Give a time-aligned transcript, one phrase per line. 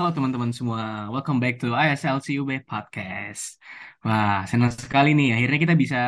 [0.00, 3.60] Halo teman-teman semua, welcome back to ISLCUB Podcast.
[4.00, 5.98] Wah, senang sekali nih, akhirnya kita bisa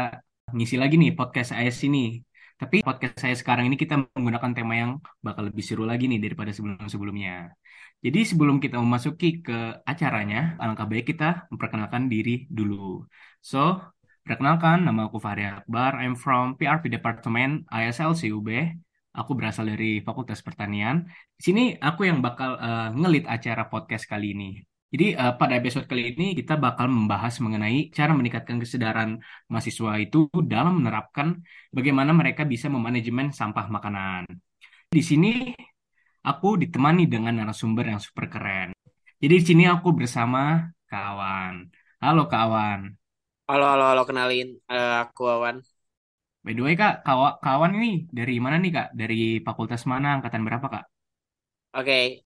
[0.49, 2.25] ngisi lagi nih podcast IS ini.
[2.57, 4.91] Tapi podcast saya sekarang ini kita menggunakan tema yang
[5.21, 7.53] bakal lebih seru lagi nih daripada sebelum-sebelumnya.
[8.01, 13.05] Jadi sebelum kita memasuki ke acaranya, alangkah baik kita memperkenalkan diri dulu.
[13.45, 13.77] So,
[14.25, 18.49] perkenalkan, nama aku Fahri Akbar, I'm from PRP Department ISLCUB.
[19.13, 21.05] Aku berasal dari Fakultas Pertanian.
[21.37, 24.51] Di sini aku yang bakal uh, ngelit acara podcast kali ini.
[24.93, 30.29] Jadi uh, pada episode kali ini kita bakal membahas mengenai cara meningkatkan kesadaran mahasiswa itu
[30.45, 31.41] dalam menerapkan
[31.73, 34.29] bagaimana mereka bisa memanajemen sampah makanan.
[34.93, 35.53] Di sini
[36.25, 38.73] aku ditemani dengan narasumber yang super keren.
[39.21, 41.69] Jadi di sini aku bersama kawan.
[42.01, 43.03] Halo kawan.
[43.53, 44.49] Halo, halo, halo, kenalin.
[44.71, 45.61] Eh, aku Awan.
[46.45, 48.87] By the way kak, kawa- kawan ini dari mana nih kak?
[49.01, 50.09] Dari fakultas mana?
[50.17, 50.85] Angkatan berapa kak?
[51.77, 52.25] Oke,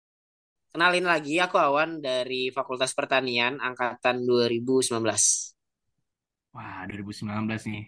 [0.72, 1.34] kenalin lagi.
[1.44, 5.24] Aku Awan dari Fakultas Pertanian Angkatan 2019.
[6.54, 7.82] Wah, 2019 nih.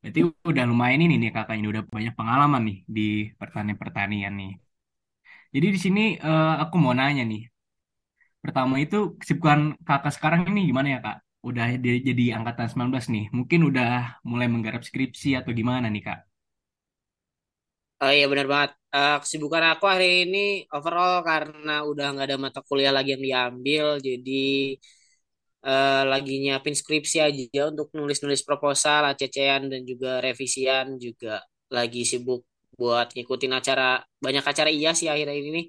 [0.00, 3.00] Berarti udah lumayan ini nih kakaknya udah banyak pengalaman nih di
[3.40, 4.50] pertanian-pertanian nih.
[5.54, 7.42] Jadi di sini eh, aku mau nanya nih.
[8.44, 11.16] Pertama itu kesibukan kakak sekarang ini gimana ya kak?
[11.48, 13.24] Udah di- jadi angkatan 19 nih.
[13.36, 13.90] Mungkin udah
[14.30, 16.18] mulai menggarap skripsi atau gimana nih kak?
[18.02, 18.70] Oh iya, benar banget.
[18.94, 20.38] Eh, kesibukan aku hari ini
[20.74, 23.84] overall karena udah nggak ada mata kuliah lagi yang diambil.
[24.06, 24.30] Jadi
[25.66, 30.86] eh, lagi nyiapin skripsi aja untuk nulis-nulis proposal, ACC-an, dan juga revisian.
[31.04, 31.40] Juga
[31.76, 32.40] lagi sibuk
[32.78, 35.66] buat ngikutin acara, banyak acara iya sih akhir-akhir ini nih.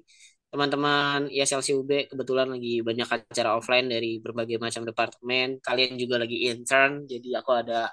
[0.56, 5.60] Teman-teman ISLC UB kebetulan lagi banyak acara offline dari berbagai macam departemen.
[5.60, 7.92] Kalian juga lagi intern, jadi aku ada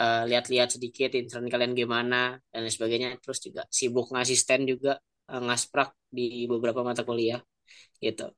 [0.00, 3.20] eh, lihat-lihat sedikit intern kalian gimana dan sebagainya.
[3.20, 4.92] Terus juga sibuk ngasih stand juga
[5.30, 7.40] eh, ngasprak di beberapa mata kuliah
[8.00, 8.32] gitu.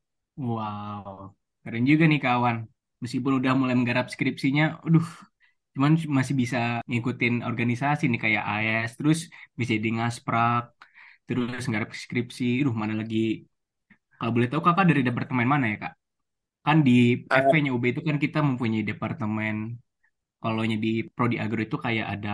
[0.47, 2.57] Wow, keren juga nih kawan.
[3.03, 5.07] Meskipun udah mulai menggarap skripsinya, aduh,
[5.75, 6.59] cuman masih bisa
[6.91, 9.19] ngikutin organisasi nih kayak AS, terus
[9.61, 10.63] bisa di ngasprak,
[11.27, 12.45] terus nggarap skripsi.
[12.63, 13.17] Aduh, mana lagi
[14.23, 15.95] Kalau boleh tahu kakak dari departemen mana ya kak?
[16.67, 16.93] Kan di
[17.31, 19.57] Eh, FP-nya UB itu kan kita mempunyai departemen.
[20.43, 22.31] Kalau di Prodi Agro itu kayak ada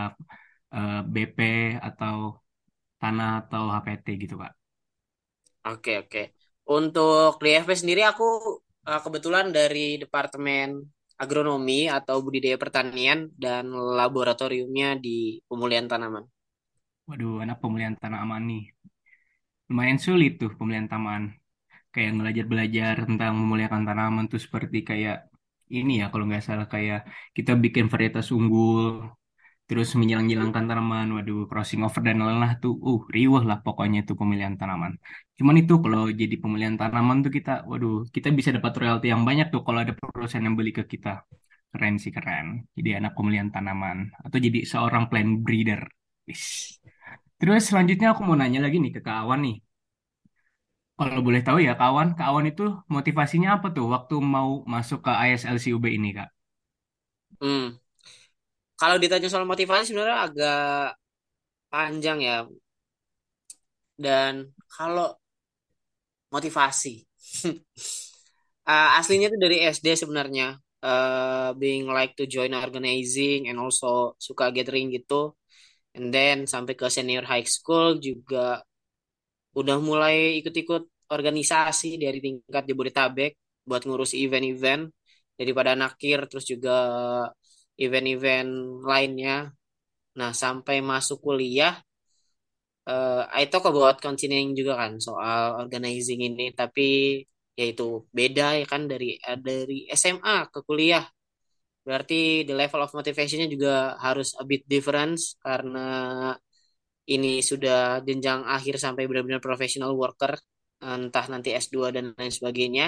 [0.76, 1.41] eh, BP
[1.88, 2.16] atau
[3.03, 4.53] tanah atau HPT gitu kak.
[5.72, 6.22] Oke oke.
[6.78, 8.25] Untuk di FP sendiri aku
[8.91, 10.69] eh, kebetulan dari departemen
[11.22, 13.65] agronomi atau budidaya pertanian dan
[13.99, 15.16] laboratoriumnya di
[15.49, 16.25] pemulihan tanaman.
[17.09, 18.62] Waduh, anak pemulihan tanah aman nih.
[19.69, 21.22] Lumayan sulit tuh pemulihan taman.
[21.93, 25.16] Kayak belajar-belajar tentang memuliakan tanaman tuh seperti kayak
[25.78, 26.99] ini ya kalau nggak salah kayak
[27.37, 28.84] kita bikin varietas unggul
[29.69, 34.54] terus menyilang-nyilangkan tanaman, waduh, crossing over dan lain-lain tuh, uh, riuh lah pokoknya itu pemilihan
[34.60, 34.93] tanaman.
[35.38, 39.47] Cuman itu kalau jadi pemilihan tanaman tuh kita, waduh, kita bisa dapat royalti yang banyak
[39.55, 41.10] tuh kalau ada perusahaan yang beli ke kita.
[41.72, 42.47] Keren sih keren.
[42.76, 45.81] Jadi anak pemilihan tanaman atau jadi seorang plant breeder.
[47.38, 49.56] Terus selanjutnya aku mau nanya lagi nih ke kawan nih.
[50.98, 52.64] Kalau boleh tahu ya kawan, kawan itu
[52.97, 56.28] motivasinya apa tuh waktu mau masuk ke ISLCUB ini Kak?
[57.41, 57.78] Hmm.
[58.81, 60.58] Kalau ditanya soal motivasi sebenarnya agak
[61.72, 62.34] panjang ya.
[64.04, 64.34] Dan
[64.75, 65.08] kalau
[66.32, 66.94] motivasi,
[68.69, 70.58] Uh, aslinya tuh dari SD sebenarnya.
[70.78, 75.34] Uh, being like to join organizing and also suka gathering gitu.
[75.97, 78.62] And then sampai ke senior high school juga
[79.58, 80.82] udah mulai ikut-ikut
[81.16, 83.32] organisasi dari tingkat Jabodetabek
[83.69, 84.82] buat ngurus event-event
[85.38, 86.72] daripada nakir terus juga
[87.84, 88.50] event-event
[88.91, 89.36] lainnya.
[90.19, 91.74] Nah, sampai masuk kuliah
[92.91, 96.82] eh I talk about continuing juga kan soal organizing ini, tapi
[97.58, 97.84] yaitu
[98.19, 101.05] beda ya kan dari eh, dari SMA ke kuliah.
[101.87, 102.14] Berarti
[102.49, 105.81] the level of motivationnya juga harus a bit difference karena
[107.14, 110.32] ini sudah jenjang akhir sampai benar-benar professional worker,
[110.84, 112.87] entah nanti S2 dan lain sebagainya.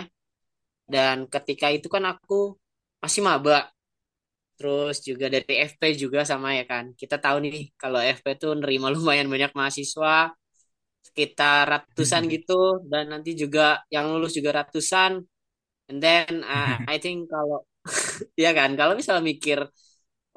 [0.94, 2.58] Dan ketika itu kan aku
[3.02, 3.70] masih maba,
[4.58, 6.84] terus juga dari FP juga sama ya kan.
[7.00, 10.32] Kita tahu nih kalau FP tuh nerima lumayan banyak mahasiswa,
[11.06, 15.12] sekitar ratusan gitu dan nanti juga yang lulus juga ratusan
[15.90, 17.66] and then uh, I think kalau
[18.38, 19.58] ya kan kalau misalnya mikir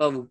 [0.01, 0.27] oh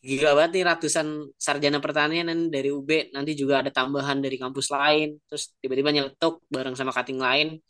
[0.00, 1.06] gila banget nih ratusan
[1.36, 5.20] sarjana pertanian dan dari UB nanti juga ada tambahan dari kampus lain.
[5.28, 7.60] Terus tiba-tiba nyeletuk bareng sama cutting lain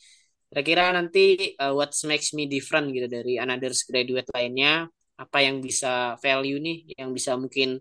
[0.50, 6.18] kira-kira nanti uh, what makes me different gitu dari another graduate lainnya apa yang bisa
[6.18, 7.78] value nih yang bisa mungkin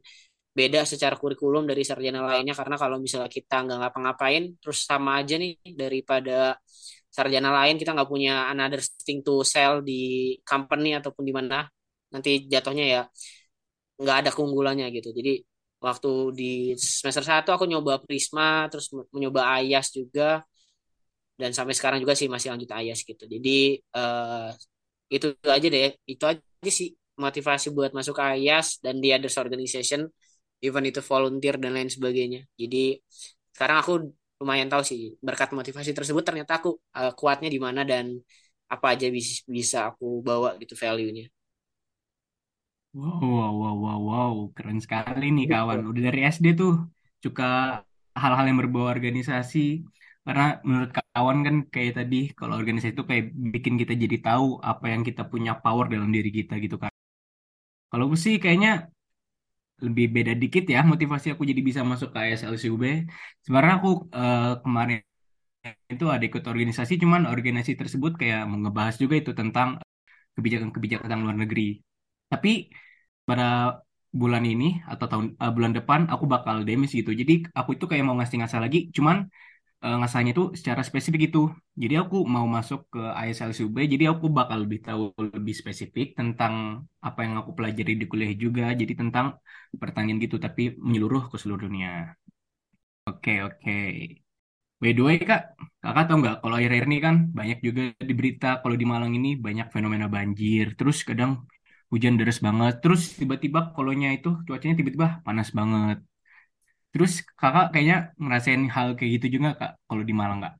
[0.54, 2.54] beda secara kurikulum dari sarjana lainnya?
[2.54, 6.62] Karena kalau misalnya kita nggak ngapa-ngapain terus sama aja nih daripada
[7.10, 11.66] sarjana lain kita nggak punya another thing to sell di company ataupun di mana.
[12.14, 13.02] Nanti jatuhnya ya
[14.02, 15.10] nggak ada keunggulannya gitu.
[15.18, 15.32] Jadi
[15.86, 16.10] waktu
[16.40, 16.46] di
[16.80, 20.24] semester satu aku nyoba Prisma terus mencoba Ayas juga.
[21.40, 23.24] Dan sampai sekarang juga sih masih lanjut Ayas gitu.
[23.24, 24.52] Jadi uh,
[25.16, 25.90] itu aja deh.
[26.12, 30.02] Itu aja sih motivasi buat masuk Ayas dan di others organization
[30.66, 32.44] even itu volunteer dan lain sebagainya.
[32.60, 33.00] Jadi
[33.56, 33.92] sekarang aku
[34.40, 38.16] lumayan tahu sih berkat motivasi tersebut ternyata aku uh, kuatnya di mana dan
[38.72, 39.08] apa aja
[39.58, 41.26] bisa aku bawa gitu value-nya.
[42.98, 45.76] Wow, wow, wow, wow, wow, keren sekali nih kawan.
[45.80, 45.90] Gitu.
[45.94, 46.72] Udah dari SD tuh
[47.24, 47.44] suka
[48.22, 49.58] hal-hal yang berbau organisasi.
[50.26, 54.86] Karena menurut kawan kan kayak tadi, kalau organisasi itu kayak bikin kita jadi tahu apa
[54.94, 56.92] yang kita punya power dalam diri kita gitu kan.
[57.92, 58.70] Kalau gue sih kayaknya
[59.86, 62.84] lebih beda dikit ya motivasi aku jadi bisa masuk ke ASLCUB.
[63.44, 63.90] Sebenarnya aku
[64.20, 65.00] uh, kemarin
[65.94, 69.70] itu ada ikut organisasi, cuman organisasi tersebut kayak mau ngebahas juga itu tentang
[70.38, 71.64] kebijakan-kebijakan luar negeri.
[72.32, 72.50] Tapi
[73.28, 73.46] pada
[74.22, 77.12] bulan ini atau tahun uh, bulan depan aku bakal demis gitu.
[77.22, 79.18] Jadi aku itu kayak mau ngasih ngasah lagi, cuman
[79.86, 81.40] uh, ngasahnya itu secara spesifik itu.
[81.82, 85.04] Jadi aku mau masuk ke ISLCUB, jadi aku bakal lebih tahu
[85.38, 86.54] lebih spesifik tentang
[87.08, 88.64] apa yang aku pelajari di kuliah juga.
[88.82, 89.26] Jadi tentang
[89.82, 91.90] pertanian gitu, tapi menyeluruh ke seluruh dunia.
[93.10, 93.72] Oke, oke.
[94.82, 95.42] By the way, Kak,
[95.84, 99.30] Kakak tahu nggak kalau akhir-akhir ini kan banyak juga di berita kalau di Malang ini
[99.46, 100.66] banyak fenomena banjir.
[100.80, 101.32] Terus kadang
[101.92, 102.74] hujan deras banget.
[102.84, 105.98] Terus tiba-tiba kolonya itu cuacanya tiba-tiba panas banget.
[106.94, 110.54] Terus kakak kayaknya ngerasain hal kayak gitu juga kak kalau di Malang nggak?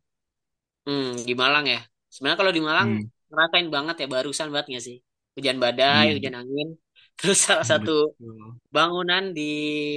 [0.86, 1.80] Hmm, di Malang ya.
[2.12, 4.98] Sebenarnya kalau di Malang Hmm, ngerasain banget ya barusan banget nggak sih?
[5.36, 6.68] Hujan badai, iya hujan angin.
[7.18, 8.60] Terus salah satu betul.
[8.76, 9.42] bangunan di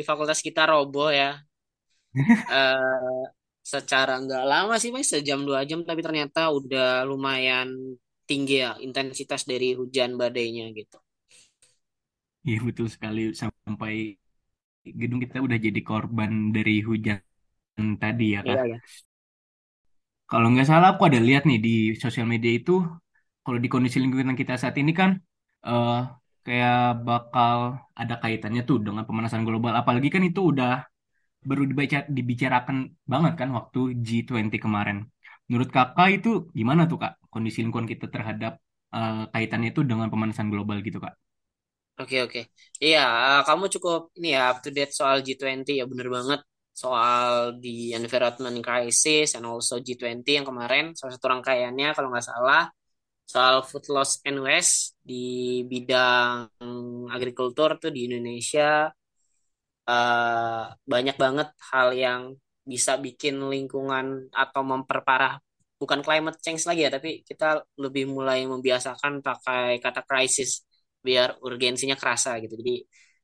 [0.09, 1.27] fakultas kita roboh ya.
[2.57, 3.23] Eh
[3.73, 7.69] secara nggak lama sih mas, sejam dua jam, tapi ternyata udah lumayan
[8.29, 10.97] tinggi ya intensitas dari hujan badainya gitu.
[12.49, 13.93] Iya betul sekali sampai
[15.01, 17.19] gedung kita udah jadi korban dari hujan
[18.03, 18.61] tadi ya kak.
[18.61, 18.81] Iya ya.
[20.31, 21.71] Kalau nggak salah aku ada lihat nih di
[22.03, 22.73] sosial media itu
[23.45, 25.11] kalau di kondisi lingkungan kita saat ini kan
[25.69, 25.95] eh
[26.47, 26.75] kayak
[27.09, 27.59] bakal
[28.01, 29.73] ada kaitannya tuh dengan pemanasan global.
[29.81, 30.71] Apalagi kan itu udah
[31.49, 32.77] baru dibaca, dibicarakan
[33.13, 33.79] banget kan waktu
[34.09, 34.99] G20 kemarin.
[35.49, 36.29] Menurut kakak itu
[36.59, 38.53] gimana tuh kak kondisi lingkungan kita terhadap
[38.97, 41.15] eh, kaitannya itu dengan pemanasan global gitu kak?
[42.01, 42.41] Oke oke.
[42.85, 42.99] Iya,
[43.47, 46.41] kamu cukup ini ya up to date soal G20 ya bener banget.
[46.83, 47.29] Soal
[47.63, 52.61] di environment crisis and also G20 yang kemarin salah satu rangkaiannya kalau nggak salah
[53.33, 54.77] soal food loss and waste
[55.09, 55.15] di
[55.71, 56.49] bidang
[57.15, 58.91] agrikultur tuh di Indonesia.
[59.91, 60.63] Eh,
[60.93, 62.23] banyak banget hal yang
[62.63, 65.43] bisa bikin lingkungan atau memperparah
[65.83, 70.63] bukan climate change lagi ya tapi kita lebih mulai membiasakan pakai kata crisis
[71.07, 72.75] biar urgensinya kerasa gitu jadi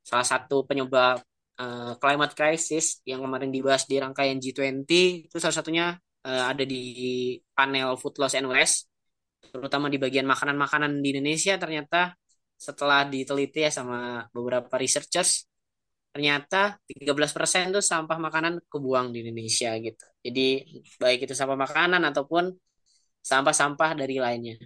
[0.09, 1.17] salah satu penyebab
[1.61, 4.91] eh, climate crisis yang kemarin dibahas di rangkaian G20
[5.31, 5.85] itu salah satunya
[6.27, 6.77] eh, ada di
[7.57, 8.91] panel food loss and waste
[9.55, 12.13] terutama di bagian makanan-makanan di Indonesia ternyata
[12.59, 15.47] setelah diteliti ya sama beberapa researchers
[16.13, 20.05] ternyata 13% tuh sampah makanan kebuang di Indonesia gitu.
[20.25, 20.47] Jadi
[20.99, 22.45] baik itu sampah makanan ataupun
[23.23, 24.57] sampah-sampah dari lainnya.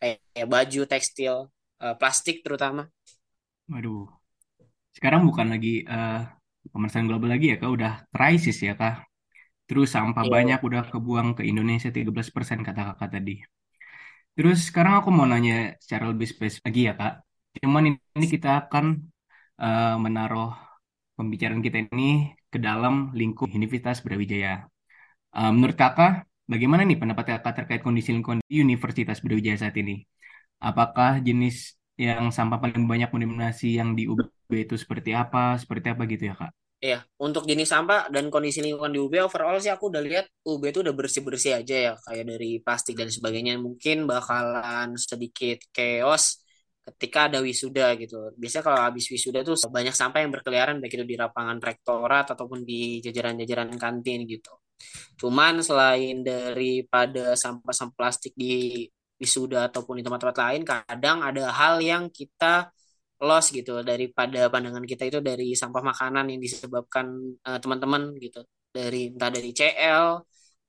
[0.00, 1.36] Kayak baju, tekstil,
[1.84, 2.82] eh, plastik terutama.
[3.70, 4.02] Waduh,
[4.96, 6.18] sekarang bukan lagi eh,
[6.72, 8.94] pemanasan global lagi ya kak, udah krisis ya kak.
[9.68, 10.32] Terus sampah Iya.
[10.34, 13.34] banyak udah kebuang ke Indonesia 13% kata kakak tadi.
[14.36, 17.12] Terus sekarang aku mau nanya secara lebih spesifik lagi ya kak.
[17.60, 17.82] Cuman
[18.16, 18.84] ini kita akan
[19.62, 20.48] eh, menaruh
[21.18, 22.04] pembicaraan kita ini
[22.52, 24.52] ke dalam lingkup Universitas Brawijaya.
[25.38, 26.12] Eh, menurut kakak,
[26.52, 29.94] bagaimana nih pendapat kakak terkait kondisi lingkungan di Universitas Brawijaya saat ini?
[30.62, 34.22] Apakah jenis yang sampah paling banyak mendominasi yang di UB
[34.54, 36.52] itu seperti apa, seperti apa gitu ya kak?
[36.82, 40.62] Iya, untuk jenis sampah dan kondisi lingkungan di UB overall sih aku udah lihat UB
[40.66, 43.54] itu udah bersih-bersih aja ya, kayak dari plastik dan sebagainya.
[43.58, 46.42] Mungkin bakalan sedikit chaos
[46.82, 48.34] ketika ada wisuda gitu.
[48.34, 52.66] Biasanya kalau habis wisuda tuh banyak sampah yang berkeliaran baik itu di lapangan rektorat ataupun
[52.66, 54.50] di jajaran-jajaran kantin gitu.
[55.14, 58.90] Cuman selain daripada sampah-sampah plastik di
[59.22, 62.68] wisuda ataupun di tempat-tempat lain, kadang ada hal yang kita
[63.22, 67.06] loss gitu daripada pandangan kita itu dari sampah makanan yang disebabkan
[67.46, 68.40] eh, teman-teman gitu.
[68.72, 70.06] Dari entah dari CL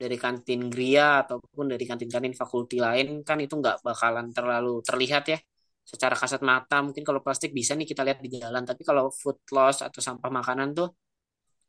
[0.01, 5.39] dari kantin Gria ataupun dari kantin-kantin fakulti lain kan itu nggak bakalan terlalu terlihat ya.
[5.83, 9.39] Secara kasat mata mungkin kalau plastik bisa nih kita lihat di jalan tapi kalau food
[9.55, 10.89] loss atau sampah makanan tuh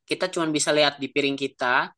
[0.05, 1.91] kita cuma bisa lihat di piring kita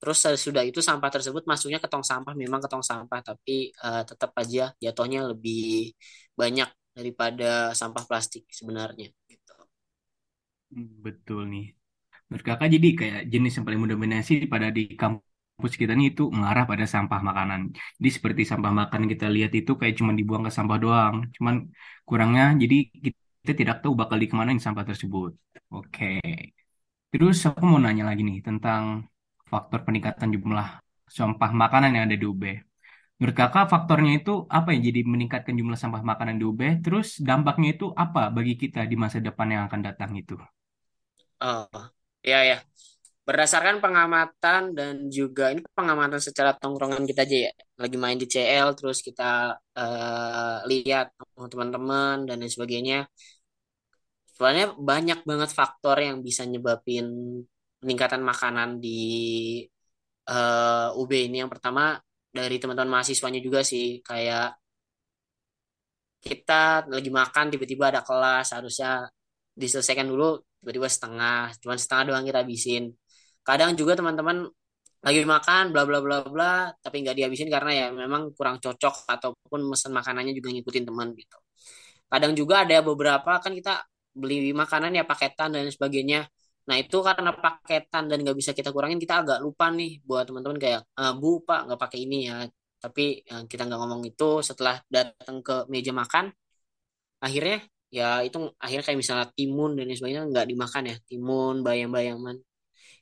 [0.00, 3.52] Terus sudah itu sampah tersebut masuknya ke tong sampah memang ke tong sampah tapi
[3.84, 5.92] eh, tetap aja jatuhnya lebih
[6.40, 7.44] banyak daripada
[7.80, 9.52] sampah plastik sebenarnya gitu.
[10.72, 11.64] Hmm, Betul nih.
[12.28, 16.64] Menurut kakak jadi kayak jenis yang paling mendominasi pada di kampus kita nih itu mengarah
[16.72, 17.60] pada sampah makanan.
[17.98, 21.16] Jadi seperti sampah makan kita lihat itu kayak cuma dibuang ke sampah doang.
[21.36, 21.54] Cuman
[22.08, 22.76] kurangnya jadi
[23.44, 25.32] kita tidak tahu bakal dikemanain sampah tersebut.
[25.74, 26.04] Oke.
[27.12, 28.82] Terus aku mau nanya lagi nih tentang
[29.52, 30.68] faktor peningkatan jumlah
[31.10, 32.44] sampah makanan yang ada di UB.
[33.18, 36.60] Menurut kakak faktornya itu apa yang jadi meningkatkan jumlah sampah makanan di UB?
[36.84, 40.40] Terus dampaknya itu apa bagi kita di masa depan yang akan datang itu?
[41.42, 41.68] Oh,
[42.24, 42.56] ya ya.
[43.28, 47.52] Berdasarkan pengamatan dan juga ini pengamatan secara tongkrongan kita aja ya.
[47.82, 51.06] Lagi main di CL terus kita eh, lihat
[51.52, 52.96] teman-teman dan lain sebagainya.
[54.36, 57.06] Soalnya banyak banget faktor yang bisa nyebabin
[57.80, 58.90] peningkatan makanan di
[60.30, 61.36] eh, UB ini.
[61.42, 61.82] Yang pertama
[62.30, 64.00] dari teman-teman mahasiswanya juga sih.
[64.06, 64.56] Kayak
[66.20, 69.08] kita lagi makan tiba-tiba ada kelas harusnya
[69.56, 71.38] diselesaikan dulu tiba-tiba setengah.
[71.62, 72.84] Cuman setengah doang kita habisin.
[73.46, 74.44] Kadang juga teman-teman
[75.00, 79.60] lagi makan bla bla bla bla tapi nggak dihabisin karena ya memang kurang cocok ataupun
[79.72, 81.38] mesen makanannya juga ngikutin teman gitu.
[82.10, 83.80] Kadang juga ada beberapa kan kita
[84.12, 86.28] beli makanan ya paketan dan sebagainya.
[86.70, 90.58] Nah itu karena paketan dan nggak bisa kita kurangin kita agak lupa nih buat teman-teman
[90.64, 92.36] kayak "Eh, Bu Pak nggak pakai ini ya.
[92.84, 96.24] Tapi eh, kita nggak ngomong itu setelah datang ke meja makan
[97.24, 97.56] akhirnya
[97.96, 102.36] ya itu akhirnya kayak misalnya timun dan sebagainya nggak dimakan ya timun bayam-bayaman.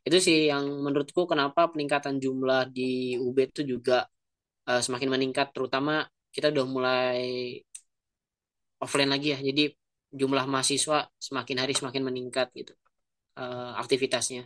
[0.07, 2.83] Itu sih yang menurutku kenapa peningkatan jumlah di
[3.25, 3.95] UB itu juga
[4.71, 5.93] eh, semakin meningkat terutama
[6.35, 7.21] kita udah mulai
[8.85, 9.39] offline lagi ya.
[9.49, 9.63] Jadi
[10.21, 12.73] jumlah mahasiswa semakin hari semakin meningkat gitu
[13.39, 14.43] eh, aktivitasnya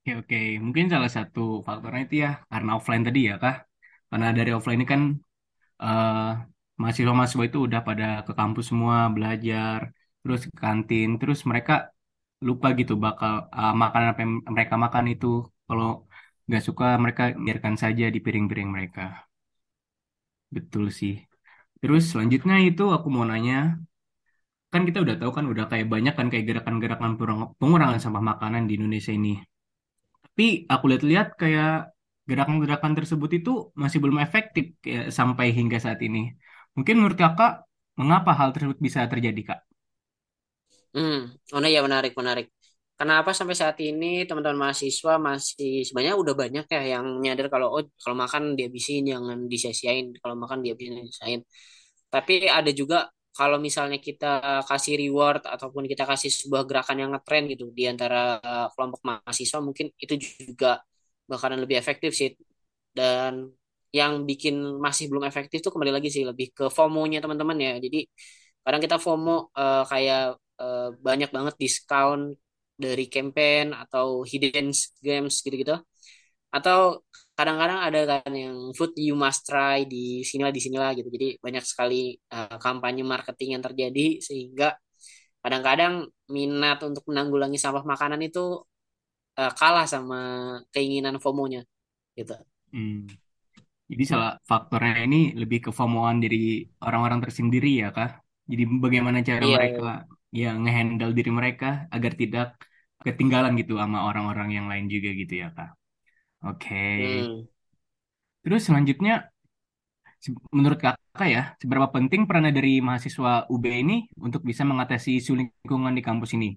[0.00, 0.36] Oke, oke.
[0.64, 3.54] Mungkin salah satu faktornya itu ya karena offline tadi ya, Kak.
[4.10, 5.02] Karena dari offline ini kan
[5.82, 6.12] eh,
[6.80, 9.80] mahasiswa-mahasiswa itu udah pada ke kampus semua belajar,
[10.22, 11.72] terus ke kantin, terus mereka
[12.48, 15.26] lupa gitu bakal eh, makanan apa yang mereka makan itu
[15.68, 15.86] kalau
[16.46, 19.02] nggak suka mereka biarkan saja di piring-piring mereka.
[20.56, 21.12] Betul sih.
[21.80, 23.54] Terus selanjutnya itu aku mau nanya,
[24.76, 27.12] kan kita udah tahu kan udah kayak banyak kan kayak gerakan-gerakan
[27.60, 29.32] pengurangan sampah makanan di Indonesia ini.
[30.24, 31.70] Tapi aku lihat-lihat kayak
[32.30, 33.50] gerakan-gerakan tersebut itu
[33.82, 36.20] masih belum efektif kayak sampai hingga saat ini.
[36.76, 37.50] Mungkin menurut kakak,
[38.00, 39.60] mengapa hal tersebut bisa terjadi, Kak?
[40.94, 41.16] hmm
[41.54, 42.46] oh ya menarik menarik
[42.98, 47.82] kenapa sampai saat ini teman-teman mahasiswa masih sebenarnya udah banyak ya yang nyadar kalau oh
[48.02, 51.42] kalau makan dihabisin jangan disia-siain kalau makan dihabisin disia-siain
[52.14, 52.96] Tapi ada juga
[53.38, 54.26] kalau misalnya kita
[54.68, 59.58] kasih reward ataupun kita kasih sebuah gerakan yang ngetren gitu di antara uh, kelompok mahasiswa
[59.66, 60.66] mungkin itu juga
[61.30, 62.30] bakalan lebih efektif sih.
[62.96, 63.32] Dan
[63.98, 67.72] yang bikin masih belum efektif tuh kembali lagi sih lebih ke FOMO-nya teman-teman ya.
[67.84, 67.98] Jadi
[68.64, 70.20] kadang kita FOMO uh, kayak
[70.60, 72.20] uh, banyak banget diskon
[72.76, 74.68] dari campaign atau hidden
[75.06, 75.74] games gitu-gitu
[76.52, 76.78] atau
[77.36, 81.64] kadang-kadang ada kan yang food you must try di sinilah di sinilah gitu jadi banyak
[81.68, 84.74] sekali uh, kampanye marketing yang terjadi sehingga
[85.44, 88.64] kadang-kadang minat untuk menanggulangi sampah makanan itu
[89.36, 90.18] uh, kalah sama
[90.72, 91.62] keinginan FOMO-nya
[92.16, 92.34] gitu
[92.74, 93.06] Hmm.
[93.86, 98.20] Jadi salah faktornya ini lebih ke FOMOan dari orang-orang tersendiri ya, Kak.
[98.50, 99.90] Jadi bagaimana cara iya mereka
[100.34, 100.50] iya.
[100.50, 102.48] ya ngehandle diri mereka agar tidak
[103.02, 105.78] ketinggalan gitu sama orang-orang yang lain juga gitu ya, Kak.
[106.46, 106.76] Oke.
[106.96, 107.46] hmm.
[108.44, 109.14] Terus selanjutnya
[110.24, 115.32] Se- Menurut kakak ya, seberapa penting peran dari mahasiswa UB ini untuk bisa mengatasi isu
[115.40, 116.48] lingkungan di kampus ini?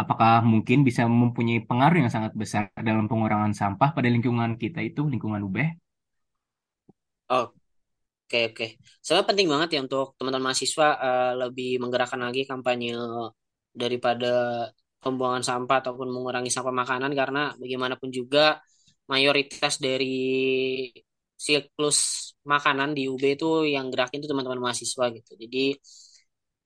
[0.00, 5.00] Apakah mungkin bisa mempunyai pengaruh yang sangat besar dalam pengurangan sampah pada lingkungan kita itu,
[5.12, 5.58] lingkungan UB?
[7.32, 8.64] Oke, oke.
[9.04, 12.88] Sebenarnya penting banget ya untuk teman-teman mahasiswa eh, lebih menggerakkan lagi kampanye
[13.82, 14.26] daripada
[15.02, 18.40] pembuangan sampah ataupun mengurangi sampah makanan karena bagaimanapun juga
[19.12, 20.06] mayoritas dari
[21.46, 21.98] siklus
[22.52, 25.30] makanan di UB itu yang gerakin itu teman-teman mahasiswa gitu.
[25.42, 25.58] Jadi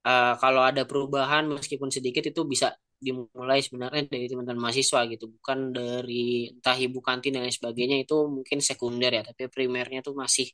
[0.07, 2.69] eh, kalau ada perubahan meskipun sedikit itu bisa
[2.99, 8.15] dimulai sebenarnya dari teman-teman mahasiswa gitu, bukan dari entah ibu kantin dan lain sebagainya itu
[8.27, 10.51] mungkin sekunder ya, tapi primernya tuh masih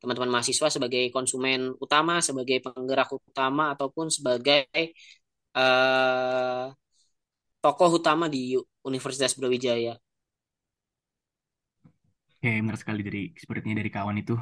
[0.00, 4.68] teman-teman mahasiswa sebagai konsumen utama, sebagai penggerak utama ataupun sebagai
[5.56, 6.64] eh,
[7.62, 8.56] tokoh utama di
[8.88, 9.94] Universitas Brawijaya.
[12.38, 14.32] Oke, benar sekali dari sepertinya dari kawan itu.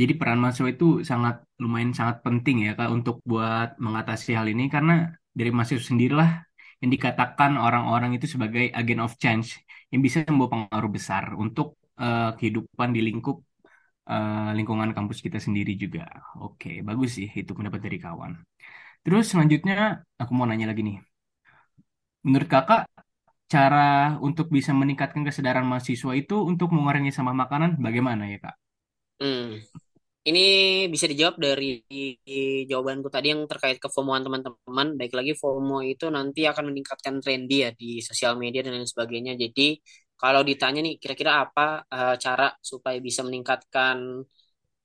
[0.00, 4.64] Jadi peran mahasiswa itu sangat lumayan sangat penting ya Kak untuk buat mengatasi hal ini
[4.74, 4.92] karena
[5.38, 6.30] dari mahasiswa sendirilah
[6.82, 9.48] yang dikatakan orang-orang itu sebagai agent of change
[9.92, 11.66] yang bisa membawa pengaruh besar untuk
[12.02, 13.36] eh, kehidupan di lingkup
[14.12, 16.02] eh, lingkungan kampus kita sendiri juga.
[16.44, 18.32] Oke, bagus sih itu pendapat dari kawan.
[19.04, 19.74] Terus selanjutnya
[20.22, 20.98] aku mau nanya lagi nih.
[22.26, 22.82] Menurut kakak,
[23.48, 28.54] cara untuk bisa meningkatkan kesadaran mahasiswa itu untuk mengurangi sampah makanan bagaimana ya kak?
[29.18, 29.58] Hmm.
[30.28, 30.44] Ini
[30.92, 31.80] bisa dijawab dari
[32.68, 34.88] jawabanku tadi yang terkait ke FOMOan teman-teman.
[35.00, 39.40] Baik lagi FOMO itu nanti akan meningkatkan trendy ya di sosial media dan lain sebagainya.
[39.40, 39.80] Jadi
[40.20, 44.20] kalau ditanya nih kira-kira apa eh, cara supaya bisa meningkatkan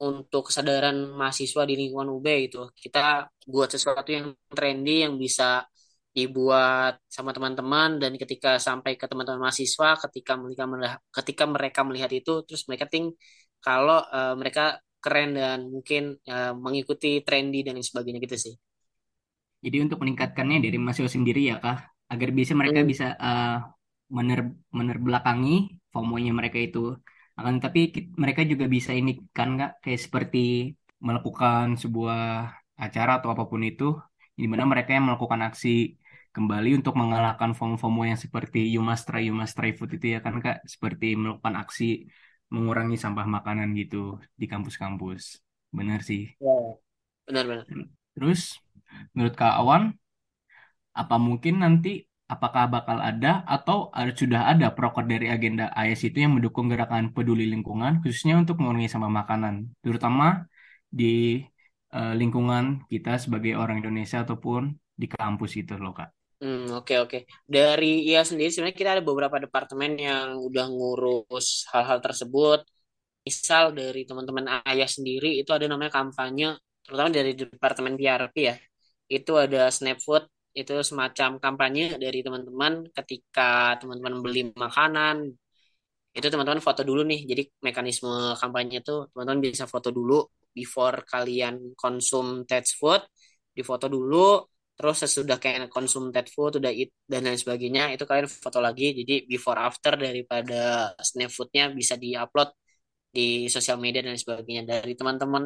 [0.03, 5.63] untuk kesadaran mahasiswa di lingkungan UB itu, kita buat sesuatu yang trendy yang bisa
[6.17, 12.11] dibuat sama teman-teman dan ketika sampai ke teman-teman mahasiswa, ketika mereka melihat, ketika mereka melihat
[12.19, 13.05] itu, terus mereka think
[13.65, 14.61] kalau eh, mereka
[15.03, 16.01] keren dan mungkin
[16.31, 18.55] eh, mengikuti trendy dan lain sebagainya gitu sih.
[19.65, 21.77] Jadi untuk meningkatkannya dari mahasiswa sendiri ya kak,
[22.11, 23.47] agar bisa mereka Hmm, bisa eh,
[24.17, 24.39] mener
[24.77, 25.51] menerbelakangi
[25.93, 26.79] FOMO-nya mereka itu.
[27.39, 27.79] Akan tapi
[28.23, 30.39] mereka juga bisa ini kan nggak kayak seperti
[31.07, 32.19] melakukan sebuah
[32.85, 33.83] acara atau apa pun itu,
[34.39, 35.69] di mana mereka yang melakukan aksi
[36.33, 40.19] kembali untuk mengalahkan FOMO-FOMO yang seperti you must try, you must try food itu ya
[40.25, 42.09] kan kak, seperti melakukan aksi
[42.53, 45.41] mengurangi sampah makanan gitu di kampus-kampus.
[45.77, 46.33] Benar sih.
[46.41, 46.57] Ya.
[47.25, 47.65] benar-benar.
[48.13, 48.61] Terus
[49.13, 49.97] menurut Kak Awan,
[50.93, 56.37] apa mungkin nanti apakah bakal ada atau sudah ada proker dari agenda AS itu yang
[56.37, 60.45] mendukung gerakan peduli lingkungan khususnya untuk mengurangi sampah makanan, terutama
[60.89, 61.41] di
[61.93, 64.61] eh, lingkungan kita sebagai orang Indonesia ataupun
[64.93, 66.22] di kampus itu loh Kak.
[66.43, 67.17] Hmm, oke oke.
[67.55, 72.59] Dari IA sendiri sebenarnya kita ada beberapa departemen yang udah ngurus hal-hal tersebut.
[73.27, 76.47] Misal dari teman-teman ayah sendiri itu ada namanya kampanye,
[76.83, 78.55] terutama dari departemen PRP ya.
[79.17, 80.23] Itu ada Snapfood,
[80.59, 85.15] itu semacam kampanye dari teman-teman ketika teman-teman beli makanan,
[86.17, 87.19] itu teman-teman foto dulu nih.
[87.29, 90.21] Jadi mekanisme kampanye itu teman-teman bisa foto dulu
[90.53, 93.01] before kalian konsum that food,
[93.57, 94.45] difoto dulu,
[94.83, 98.91] terus sesudah kalian konsum that food, udah eat dan lain sebagainya, itu kalian foto lagi.
[98.99, 102.51] Jadi before after daripada snap foodnya bisa diupload
[103.15, 104.63] di sosial media dan sebagainya.
[104.67, 105.43] Dari teman-teman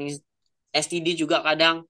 [0.73, 1.85] STD juga kadang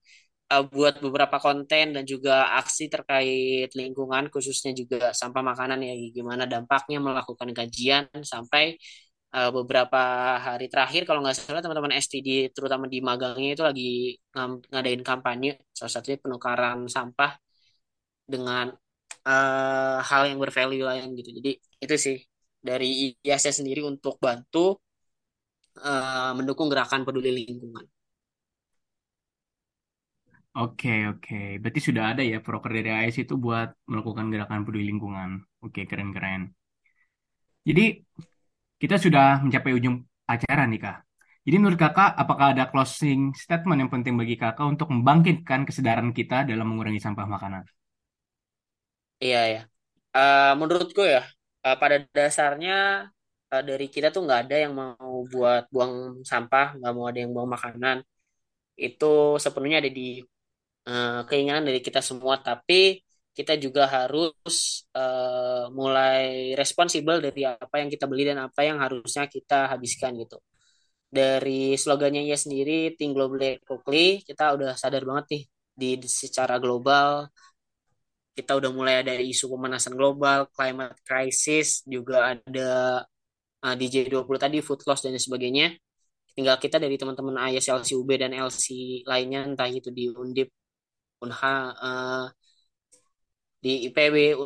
[0.52, 6.44] uh, buat beberapa konten dan juga aksi terkait lingkungan khususnya juga sampah makanan ya gimana
[6.48, 8.76] dampaknya melakukan kajian sampai
[9.36, 10.00] uh, beberapa
[10.48, 13.84] hari terakhir kalau nggak salah teman-teman STD terutama di magangnya itu lagi
[14.34, 17.32] ngam- ngadain kampanye salah satunya penukaran sampah
[18.28, 18.66] dengan
[19.28, 21.52] uh, hal yang bervalue lain gitu jadi
[21.84, 22.18] itu sih
[22.60, 22.88] dari
[23.24, 24.76] IAS sendiri untuk bantu
[25.90, 27.86] uh, mendukung gerakan peduli lingkungan.
[30.64, 31.36] Oke, oke.
[31.62, 35.30] Berarti sudah ada ya proker dari AS itu buat melakukan gerakan peduli lingkungan.
[35.66, 36.42] Oke, keren-keren.
[37.68, 37.82] Jadi
[38.82, 39.96] kita sudah mencapai ujung
[40.34, 40.98] acara nih, Kak.
[41.48, 46.44] Jadi menurut Kakak, apakah ada closing statement yang penting bagi Kakak untuk membangkitkan kesadaran kita
[46.50, 47.64] dalam mengurangi sampah makanan?
[49.24, 49.60] Iya ya.
[50.18, 51.20] Eh, menurutku ya,
[51.66, 52.74] eh, pada dasarnya
[53.54, 55.94] eh, dari kita tuh nggak ada yang mau buat buang
[56.32, 57.98] sampah, nggak mau ada yang buang makanan.
[58.86, 59.06] Itu
[59.44, 60.04] sepenuhnya ada di
[60.90, 62.36] eh, keinginan dari kita semua.
[62.48, 62.74] Tapi
[63.38, 64.56] kita juga harus
[64.98, 70.38] eh, mulai responsibel dari apa yang kita beli dan apa yang harusnya kita habiskan gitu.
[71.08, 75.44] Dari slogannya ya sendiri, Think Globally Quickly, kita udah sadar banget nih
[75.80, 77.30] di, di secara global
[78.38, 83.02] kita udah mulai ada isu pemanasan global, climate crisis, juga ada
[83.66, 85.74] uh, di J20 tadi, food loss dan sebagainya.
[86.38, 88.66] Tinggal kita dari teman-teman AYS, LCUB, dan LC
[89.10, 90.54] lainnya, entah itu di Undip,
[91.26, 92.26] Unha, uh,
[93.68, 94.40] di IPB,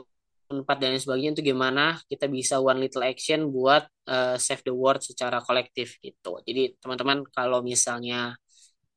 [0.49, 4.99] Unpad, dan sebagainya, itu gimana kita bisa one little action buat uh, save the world
[5.05, 6.41] secara kolektif gitu.
[6.41, 8.33] Jadi teman-teman kalau misalnya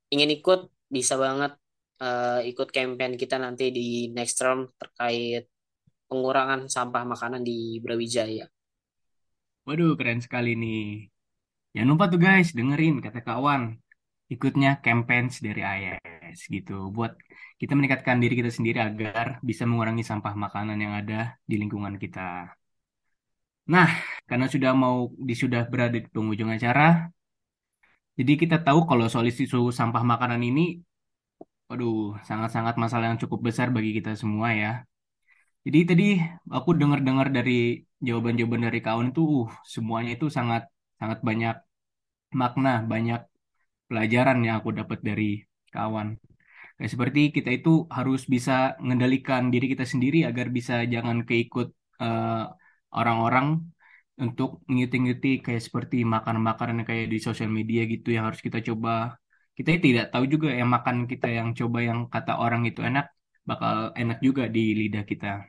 [0.08, 1.52] ingin ikut, bisa banget
[2.00, 5.46] uh, ikut campaign kita nanti di next term terkait
[6.08, 8.48] pengurangan sampah makanan di Brawijaya.
[9.68, 11.08] Waduh, keren sekali nih.
[11.76, 13.84] Jangan lupa tuh guys, dengerin kata kawan.
[14.35, 16.73] Ikutnya campaigns dari AES gitu.
[16.97, 17.12] Buat
[17.61, 22.20] kita meningkatkan diri kita sendiri agar bisa mengurangi sampah makanan yang ada di lingkungan kita.
[23.73, 23.88] Nah,
[24.29, 24.97] karena sudah mau
[25.42, 27.09] sudah berada di penghujung acara,
[28.18, 30.61] jadi kita tahu kalau soal isu sampah makanan ini,
[31.68, 34.70] waduh, sangat-sangat masalah yang cukup besar bagi kita semua ya.
[35.66, 36.05] Jadi tadi
[36.57, 37.53] aku dengar-dengar dari
[38.07, 40.62] jawaban-jawaban dari kawan itu, uh, semuanya itu sangat
[41.01, 41.55] sangat banyak
[42.40, 43.20] makna, banyak
[43.94, 45.38] pelajaran yang aku dapat dari
[45.70, 46.18] kawan.
[46.74, 51.70] Kayak seperti kita itu harus bisa mengendalikan diri kita sendiri agar bisa jangan keikut
[52.02, 52.44] eh,
[52.98, 53.46] orang-orang
[54.24, 59.14] untuk ngikuti-ngikuti kayak seperti makanan-makanan yang kayak di sosial media gitu yang harus kita coba.
[59.54, 63.07] Kita tidak tahu juga yang makan kita yang coba yang kata orang itu enak,
[63.46, 65.46] bakal enak juga di lidah kita.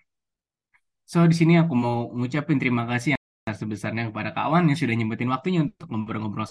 [1.12, 5.30] So, di sini aku mau ngucapin terima kasih yang sebesarnya kepada kawan yang sudah nyempetin
[5.34, 6.46] waktunya untuk ngobrol-ngobrol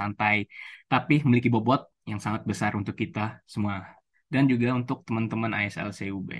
[0.00, 0.36] santai,
[0.92, 1.80] tapi memiliki bobot
[2.10, 3.20] yang sangat besar untuk kita
[3.52, 3.74] semua.
[4.32, 6.30] Dan juga untuk teman-teman ASL CUB.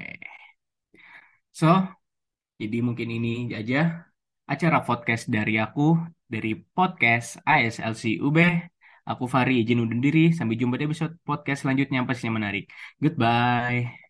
[1.58, 1.68] So,
[2.60, 3.28] jadi mungkin ini
[3.60, 4.08] aja
[4.52, 5.82] acara podcast dari aku,
[6.32, 8.38] dari podcast ASLC UB.
[9.08, 10.20] Aku Fari izin undur diri.
[10.36, 12.64] Sampai jumpa di episode podcast selanjutnya yang pastinya menarik.
[13.02, 14.07] Goodbye.